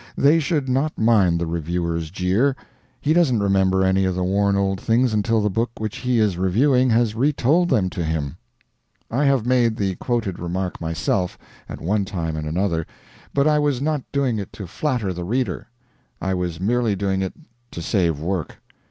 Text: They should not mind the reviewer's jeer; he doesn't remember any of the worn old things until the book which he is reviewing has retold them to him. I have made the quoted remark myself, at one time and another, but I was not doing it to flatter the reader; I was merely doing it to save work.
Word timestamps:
They 0.17 0.39
should 0.39 0.67
not 0.67 0.97
mind 0.97 1.39
the 1.39 1.45
reviewer's 1.45 2.09
jeer; 2.09 2.55
he 2.99 3.13
doesn't 3.13 3.37
remember 3.37 3.83
any 3.83 4.03
of 4.05 4.15
the 4.15 4.23
worn 4.23 4.55
old 4.55 4.81
things 4.81 5.13
until 5.13 5.41
the 5.41 5.49
book 5.51 5.69
which 5.77 5.97
he 5.97 6.17
is 6.17 6.39
reviewing 6.39 6.89
has 6.89 7.13
retold 7.13 7.69
them 7.69 7.87
to 7.91 8.03
him. 8.03 8.37
I 9.11 9.25
have 9.25 9.45
made 9.45 9.77
the 9.77 9.93
quoted 9.97 10.39
remark 10.39 10.81
myself, 10.81 11.37
at 11.69 11.79
one 11.81 12.03
time 12.05 12.35
and 12.35 12.47
another, 12.47 12.87
but 13.31 13.47
I 13.47 13.59
was 13.59 13.79
not 13.79 14.03
doing 14.11 14.39
it 14.39 14.51
to 14.53 14.65
flatter 14.65 15.13
the 15.13 15.23
reader; 15.23 15.67
I 16.19 16.33
was 16.33 16.59
merely 16.59 16.95
doing 16.95 17.21
it 17.21 17.33
to 17.69 17.79
save 17.83 18.19
work. 18.19 18.57